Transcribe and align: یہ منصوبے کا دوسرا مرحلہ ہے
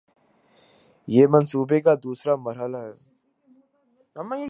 یہ 1.07 1.27
منصوبے 1.27 1.81
کا 1.81 1.93
دوسرا 2.03 2.35
مرحلہ 2.35 2.77
ہے 2.77 2.91